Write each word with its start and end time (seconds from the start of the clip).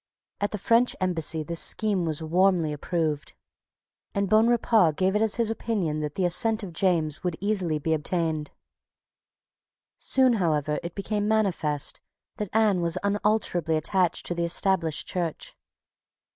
At 0.39 0.49
the 0.49 0.57
French 0.57 0.95
embassy 0.99 1.43
this 1.43 1.61
scheme 1.61 2.05
was 2.05 2.23
warmly 2.23 2.73
approved; 2.73 3.35
and 4.15 4.27
Bonrepaux 4.27 4.93
gave 4.93 5.15
it 5.15 5.21
as 5.21 5.35
his 5.35 5.51
opinion 5.51 5.99
that 5.99 6.15
the 6.15 6.25
assent 6.25 6.63
of 6.63 6.73
James 6.73 7.23
would 7.23 7.39
be 7.39 7.45
easily 7.47 7.79
obtained. 7.93 8.49
Soon, 9.99 10.33
however, 10.41 10.79
it 10.81 10.95
became 10.95 11.27
manifest 11.27 12.01
that 12.37 12.49
Anne 12.51 12.81
was 12.81 12.97
unalterably 13.03 13.77
attached 13.77 14.25
to 14.25 14.33
the 14.33 14.43
Established 14.43 15.07
Church. 15.07 15.55